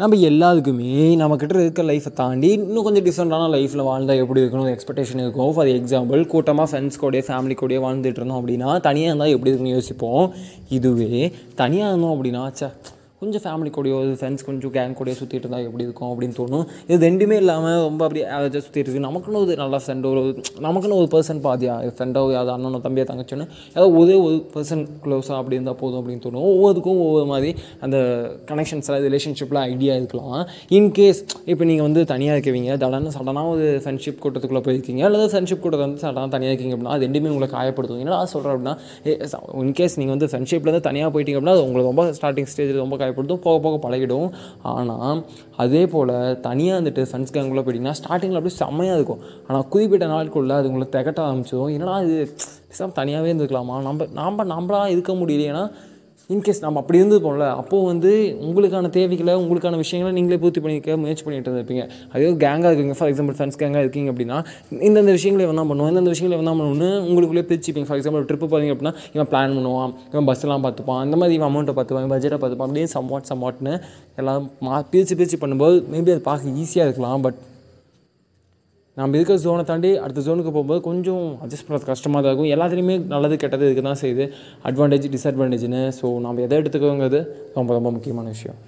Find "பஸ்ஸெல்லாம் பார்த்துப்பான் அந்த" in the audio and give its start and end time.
70.30-71.16